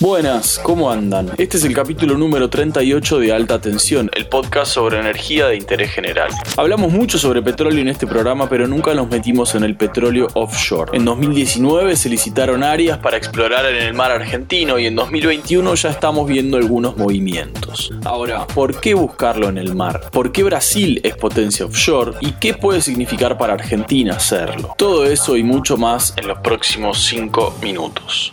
[0.00, 1.32] Buenas, ¿cómo andan?
[1.38, 5.90] Este es el capítulo número 38 de Alta Tensión, el podcast sobre energía de interés
[5.90, 6.30] general.
[6.56, 10.96] Hablamos mucho sobre petróleo en este programa, pero nunca nos metimos en el petróleo offshore.
[10.96, 15.90] En 2019 se licitaron áreas para explorar en el mar argentino y en 2021 ya
[15.90, 17.92] estamos viendo algunos movimientos.
[18.04, 20.10] Ahora, ¿por qué buscarlo en el mar?
[20.12, 22.12] ¿Por qué Brasil es potencia offshore?
[22.20, 24.76] ¿Y qué puede significar para Argentina hacerlo?
[24.78, 28.32] Todo eso y mucho más en los próximos 5 minutos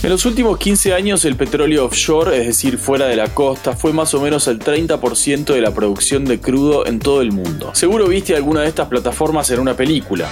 [0.00, 3.92] En los últimos 15 años el petróleo offshore, es decir, fuera de la costa, fue
[3.92, 7.72] más o menos el 30% de la producción de crudo en todo el mundo.
[7.74, 10.28] Seguro viste alguna de estas plataformas en una película.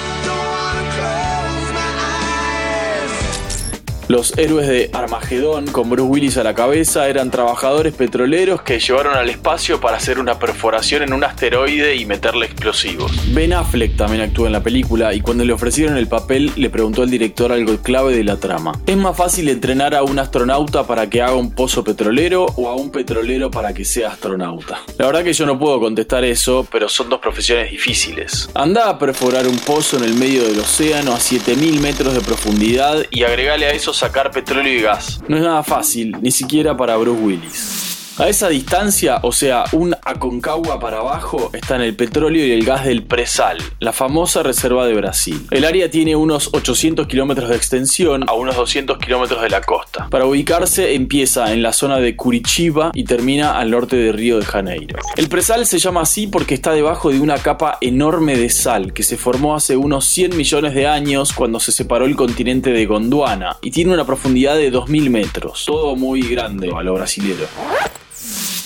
[4.08, 9.16] Los héroes de Armagedón, con Bruce Willis a la cabeza, eran trabajadores petroleros que llevaron
[9.16, 13.10] al espacio para hacer una perforación en un asteroide y meterle explosivos.
[13.34, 17.02] Ben Affleck también actuó en la película y cuando le ofrecieron el papel le preguntó
[17.02, 18.80] al director algo clave de la trama.
[18.86, 22.76] ¿Es más fácil entrenar a un astronauta para que haga un pozo petrolero o a
[22.76, 24.82] un petrolero para que sea astronauta?
[24.98, 28.48] La verdad que yo no puedo contestar eso, pero son dos profesiones difíciles.
[28.54, 33.04] Anda a perforar un pozo en el medio del océano a 7000 metros de profundidad
[33.10, 35.20] y agregale a eso sacar petróleo y gas.
[35.28, 37.95] No es nada fácil, ni siquiera para Bruce Willis.
[38.18, 42.86] A esa distancia, o sea, un Aconcagua para abajo, están el petróleo y el gas
[42.86, 45.46] del Presal, la famosa reserva de Brasil.
[45.50, 50.08] El área tiene unos 800 kilómetros de extensión a unos 200 kilómetros de la costa.
[50.08, 54.46] Para ubicarse empieza en la zona de Curitiba y termina al norte de Río de
[54.46, 54.98] Janeiro.
[55.14, 59.02] El Presal se llama así porque está debajo de una capa enorme de sal que
[59.02, 63.58] se formó hace unos 100 millones de años cuando se separó el continente de Gondwana
[63.60, 65.66] y tiene una profundidad de 2000 metros.
[65.66, 67.46] Todo muy grande a lo brasilero.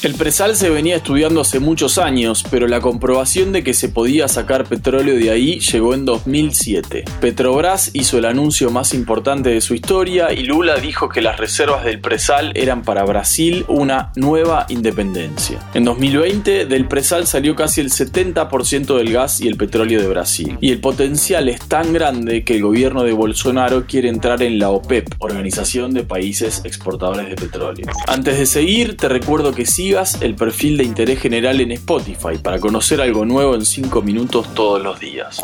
[0.02, 4.28] El presal se venía estudiando hace muchos años, pero la comprobación de que se podía
[4.28, 7.04] sacar petróleo de ahí llegó en 2007.
[7.20, 11.84] Petrobras hizo el anuncio más importante de su historia y Lula dijo que las reservas
[11.84, 15.58] del presal eran para Brasil una nueva independencia.
[15.74, 20.56] En 2020 del presal salió casi el 70% del gas y el petróleo de Brasil.
[20.62, 24.70] Y el potencial es tan grande que el gobierno de Bolsonaro quiere entrar en la
[24.70, 27.86] OPEP, Organización de Países Exportadores de Petróleo.
[28.08, 32.60] Antes de seguir, te recuerdo que sí el perfil de interés general en Spotify para
[32.60, 35.42] conocer algo nuevo en 5 minutos todos los días.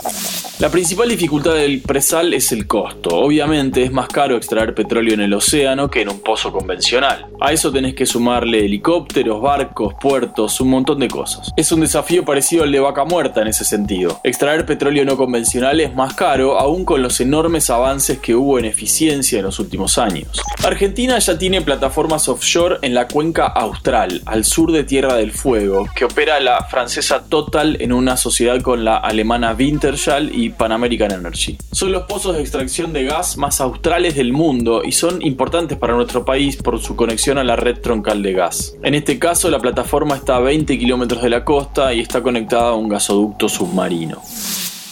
[0.61, 3.11] La principal dificultad del presal es el costo.
[3.17, 7.27] Obviamente es más caro extraer petróleo en el océano que en un pozo convencional.
[7.41, 11.53] A eso tenés que sumarle helicópteros, barcos, puertos, un montón de cosas.
[11.57, 14.21] Es un desafío parecido al de vaca muerta en ese sentido.
[14.23, 18.65] Extraer petróleo no convencional es más caro, aún con los enormes avances que hubo en
[18.65, 20.41] eficiencia en los últimos años.
[20.65, 25.87] Argentina ya tiene plataformas offshore en la cuenca austral, al sur de Tierra del Fuego,
[25.95, 31.11] que opera la francesa Total en una sociedad con la alemana Wintershall y Pan American
[31.11, 31.57] Energy.
[31.73, 35.95] Son los pozos de extracción de gas más australes del mundo y son importantes para
[35.95, 38.77] nuestro país por su conexión a la red troncal de gas.
[38.83, 42.69] En este caso, la plataforma está a 20 kilómetros de la costa y está conectada
[42.69, 44.21] a un gasoducto submarino.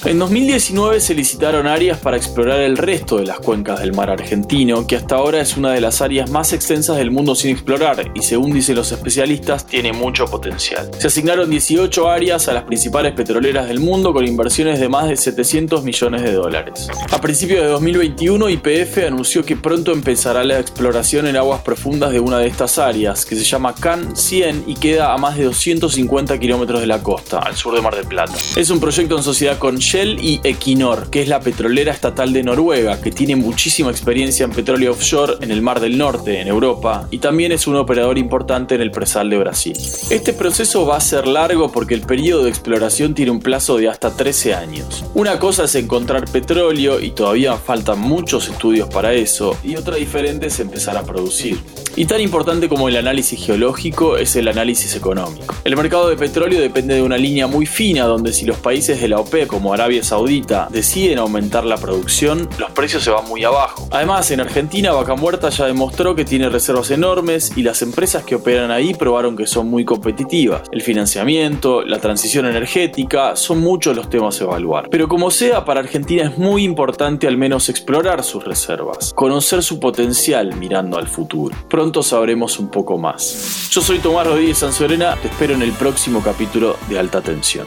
[0.06, 4.86] En 2019 se licitaron áreas para explorar el resto de las cuencas del mar argentino,
[4.86, 8.20] que hasta ahora es una de las áreas más extensas del mundo sin explorar y
[8.20, 10.90] según dicen los especialistas tiene mucho potencial.
[10.98, 15.16] Se asignaron 18 áreas a las principales petroleras del mundo con inversiones de más de
[15.16, 16.86] 700 millones de dólares.
[17.10, 22.20] A principios de 2021 YPF anunció que pronto empezará la exploración en aguas profundas de
[22.20, 26.38] una de estas áreas, que se llama CAN 100 y queda a más de 250
[26.38, 28.34] kilómetros de la costa, al sur de Mar del Plata.
[28.54, 32.42] Es un proyecto en sociedad con Shell y Equinor, que es la petrolera estatal de
[32.42, 37.06] Noruega, que tiene muchísima experiencia en petróleo offshore en el Mar del Norte, en Europa,
[37.12, 39.76] y también es un operador importante en el presal de Brasil.
[40.10, 43.88] Este proceso va a ser largo porque el periodo de exploración tiene un plazo de
[43.88, 45.04] hasta 13 años.
[45.14, 50.48] Una cosa es encontrar petróleo, y todavía faltan muchos estudios para eso, y otra diferente
[50.48, 51.60] es empezar a producir.
[51.96, 55.54] Y tan importante como el análisis geológico es el análisis económico.
[55.62, 59.06] El mercado de petróleo depende de una línea muy fina donde si los países de
[59.06, 63.86] la OPEP como Arabia Saudita deciden aumentar la producción, los precios se van muy abajo.
[63.90, 68.34] Además, en Argentina Vaca Muerta ya demostró que tiene reservas enormes y las empresas que
[68.34, 70.62] operan ahí probaron que son muy competitivas.
[70.72, 74.88] El financiamiento, la transición energética, son muchos los temas a evaluar.
[74.88, 79.78] Pero como sea, para Argentina es muy importante al menos explorar sus reservas, conocer su
[79.80, 83.68] potencial mirando al futuro pronto sabremos un poco más.
[83.70, 87.66] Yo soy Tomás Rodríguez Sanzorena, te espero en el próximo capítulo de Alta Tensión.